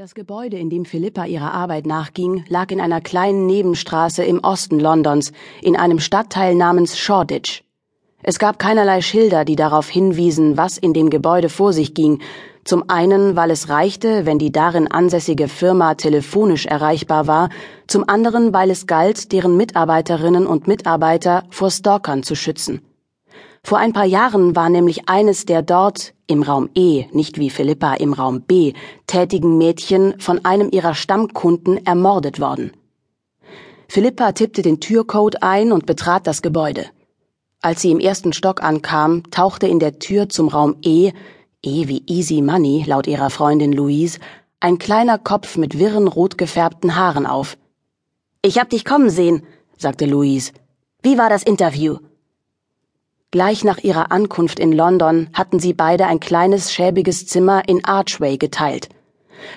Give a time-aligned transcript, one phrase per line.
[0.00, 4.78] Das Gebäude, in dem Philippa ihrer Arbeit nachging, lag in einer kleinen Nebenstraße im Osten
[4.78, 7.64] Londons, in einem Stadtteil namens Shoreditch.
[8.22, 12.20] Es gab keinerlei Schilder, die darauf hinwiesen, was in dem Gebäude vor sich ging,
[12.62, 17.48] zum einen, weil es reichte, wenn die darin ansässige Firma telefonisch erreichbar war,
[17.88, 22.87] zum anderen, weil es galt, deren Mitarbeiterinnen und Mitarbeiter vor Stalkern zu schützen.
[23.62, 27.94] Vor ein paar Jahren war nämlich eines der dort, im Raum E, nicht wie Philippa
[27.94, 28.74] im Raum B,
[29.06, 32.72] tätigen Mädchen von einem ihrer Stammkunden ermordet worden.
[33.88, 36.86] Philippa tippte den Türcode ein und betrat das Gebäude.
[37.60, 41.12] Als sie im ersten Stock ankam, tauchte in der Tür zum Raum E,
[41.62, 44.20] E wie Easy Money laut ihrer Freundin Louise,
[44.60, 47.56] ein kleiner Kopf mit wirren rot gefärbten Haaren auf.
[48.42, 49.42] Ich hab dich kommen sehen,
[49.76, 50.52] sagte Louise.
[51.02, 51.98] Wie war das Interview?
[53.30, 58.38] Gleich nach ihrer Ankunft in London hatten sie beide ein kleines schäbiges Zimmer in Archway
[58.38, 58.88] geteilt.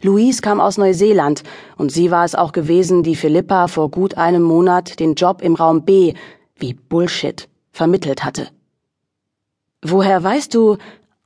[0.00, 1.42] Louise kam aus Neuseeland,
[1.76, 5.54] und sie war es auch gewesen, die Philippa vor gut einem Monat den Job im
[5.54, 6.14] Raum B,
[6.56, 8.48] wie Bullshit, vermittelt hatte.
[9.82, 10.78] Woher weißt du?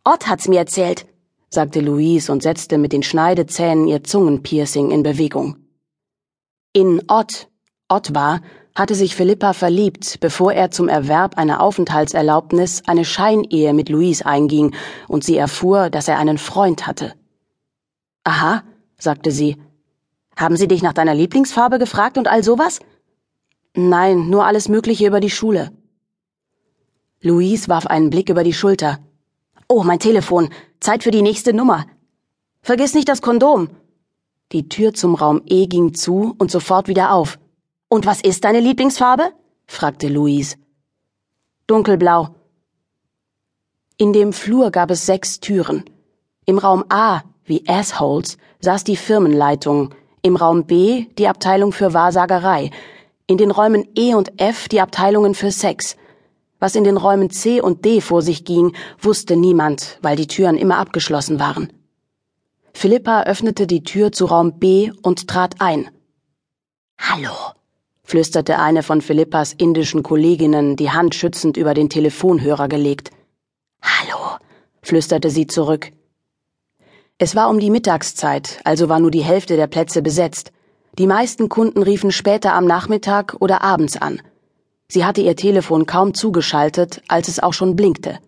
[0.04, 1.06] Ott hat's mir erzählt,
[1.48, 5.58] sagte Louise und setzte mit den Schneidezähnen ihr Zungenpiercing in Bewegung.
[6.72, 7.48] In Ott,
[7.88, 8.40] Ott war,
[8.74, 14.74] hatte sich Philippa verliebt, bevor er zum Erwerb einer Aufenthaltserlaubnis eine Scheinehe mit Louise einging
[15.08, 17.14] und sie erfuhr, dass er einen Freund hatte.
[18.24, 18.62] Aha,
[18.98, 19.56] sagte sie.
[20.36, 22.80] Haben sie dich nach deiner Lieblingsfarbe gefragt und all sowas?
[23.74, 25.70] Nein, nur alles Mögliche über die Schule.
[27.20, 28.98] Louise warf einen Blick über die Schulter.
[29.68, 30.48] Oh, mein Telefon.
[30.80, 31.86] Zeit für die nächste Nummer.
[32.62, 33.68] Vergiss nicht das Kondom.
[34.52, 37.38] Die Tür zum Raum E ging zu und sofort wieder auf.
[37.92, 39.34] Und was ist deine Lieblingsfarbe?
[39.66, 40.56] fragte Louise.
[41.66, 42.34] Dunkelblau.
[43.98, 45.84] In dem Flur gab es sechs Türen.
[46.46, 52.70] Im Raum A, wie Assholes, saß die Firmenleitung, im Raum B die Abteilung für Wahrsagerei,
[53.26, 55.96] in den Räumen E und F die Abteilungen für Sex.
[56.60, 60.56] Was in den Räumen C und D vor sich ging, wusste niemand, weil die Türen
[60.56, 61.70] immer abgeschlossen waren.
[62.72, 65.90] Philippa öffnete die Tür zu Raum B und trat ein.
[66.96, 67.34] Hallo,
[68.12, 73.10] flüsterte eine von Philippas indischen Kolleginnen, die Hand schützend über den Telefonhörer gelegt.
[73.80, 74.36] Hallo,
[74.82, 75.92] flüsterte sie zurück.
[77.16, 80.52] Es war um die Mittagszeit, also war nur die Hälfte der Plätze besetzt.
[80.98, 84.20] Die meisten Kunden riefen später am Nachmittag oder abends an.
[84.88, 88.18] Sie hatte ihr Telefon kaum zugeschaltet, als es auch schon blinkte.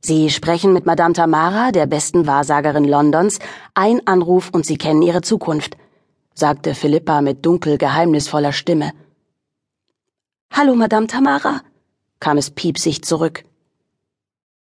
[0.00, 3.38] Sie sprechen mit Madame Tamara, der besten Wahrsagerin Londons.
[3.74, 5.76] Ein Anruf und Sie kennen Ihre Zukunft
[6.34, 8.92] sagte Philippa mit dunkel geheimnisvoller Stimme.
[10.52, 11.62] Hallo, Madame Tamara,
[12.18, 13.44] kam es piepsig zurück.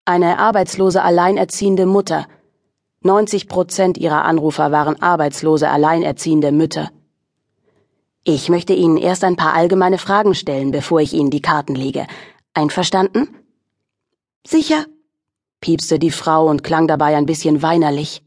[0.06, 2.28] Eine arbeitslose alleinerziehende Mutter.
[3.02, 6.91] 90 Prozent ihrer Anrufer waren arbeitslose alleinerziehende Mütter.
[8.24, 12.06] Ich möchte Ihnen erst ein paar allgemeine Fragen stellen, bevor ich Ihnen die Karten lege.
[12.53, 13.29] Einverstanden?
[14.46, 14.85] Sicher,
[15.62, 18.22] piepste die Frau und klang dabei ein bisschen weinerlich.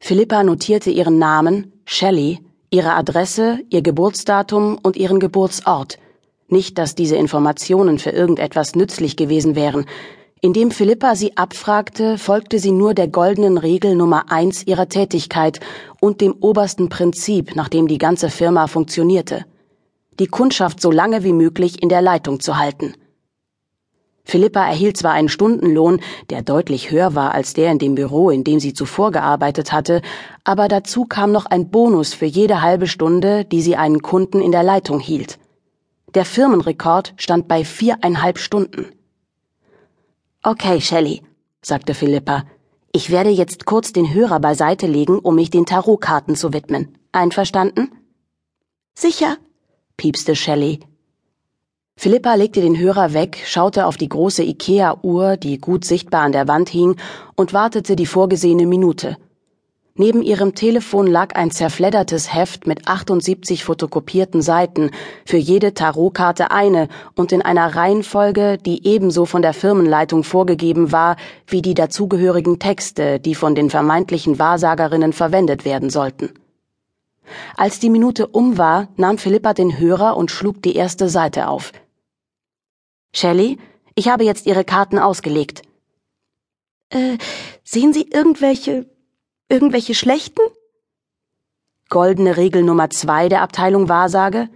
[0.00, 5.98] Philippa notierte ihren Namen, Shelley, ihre Adresse, ihr Geburtsdatum und ihren Geburtsort.
[6.48, 9.86] Nicht, dass diese Informationen für irgendetwas nützlich gewesen wären.
[10.40, 15.60] Indem Philippa sie abfragte, folgte sie nur der goldenen Regel Nummer eins ihrer Tätigkeit
[16.00, 19.44] und dem obersten Prinzip, nach dem die ganze Firma funktionierte.
[20.18, 22.94] Die Kundschaft so lange wie möglich in der Leitung zu halten.
[24.24, 26.00] Philippa erhielt zwar einen Stundenlohn,
[26.30, 30.00] der deutlich höher war als der in dem Büro, in dem sie zuvor gearbeitet hatte,
[30.44, 34.52] aber dazu kam noch ein Bonus für jede halbe Stunde, die sie einen Kunden in
[34.52, 35.38] der Leitung hielt.
[36.14, 38.86] Der Firmenrekord stand bei viereinhalb Stunden.
[40.42, 41.22] Okay, Shelley,
[41.62, 42.44] sagte Philippa.
[42.92, 46.98] Ich werde jetzt kurz den Hörer beiseite legen, um mich den Tarotkarten zu widmen.
[47.10, 47.90] Einverstanden?
[48.94, 49.38] Sicher,
[49.96, 50.80] piepste Shelley.
[51.96, 56.48] Philippa legte den Hörer weg, schaute auf die große Ikea-Uhr, die gut sichtbar an der
[56.48, 56.96] Wand hing,
[57.36, 59.16] und wartete die vorgesehene Minute.
[59.94, 64.90] Neben ihrem Telefon lag ein zerfleddertes Heft mit 78 fotokopierten Seiten,
[65.26, 71.16] für jede Tarotkarte eine und in einer Reihenfolge, die ebenso von der Firmenleitung vorgegeben war
[71.46, 76.30] wie die dazugehörigen Texte, die von den vermeintlichen Wahrsagerinnen verwendet werden sollten.
[77.56, 81.72] Als die Minute um war, nahm Philippa den Hörer und schlug die erste Seite auf.
[83.14, 83.58] Shelley,
[83.94, 85.62] ich habe jetzt Ihre Karten ausgelegt.
[86.90, 87.18] Äh,
[87.64, 88.86] sehen Sie irgendwelche,
[89.48, 90.42] irgendwelche schlechten?
[91.88, 94.48] Goldene Regel Nummer zwei der Abteilung Wahrsage.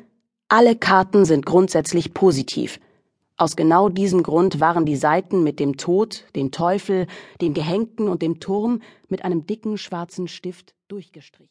[0.49, 2.81] Alle Karten sind grundsätzlich positiv.
[3.37, 7.07] Aus genau diesem Grund waren die Seiten mit dem Tod, dem Teufel,
[7.43, 11.45] dem Gehängten und dem Turm mit einem dicken schwarzen Stift durchgestrichen